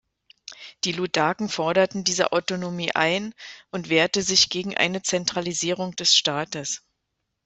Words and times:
Die 0.83 0.93
Ludaken 0.93 1.47
forderten 1.47 2.03
diese 2.03 2.31
Autonomie 2.31 2.89
ein 2.95 3.35
und 3.69 3.89
wehrte 3.89 4.23
sich 4.23 4.49
gegen 4.49 4.75
eine 4.75 5.03
Zentralisierung 5.03 5.95
des 5.95 6.15
Staates. 6.15 6.81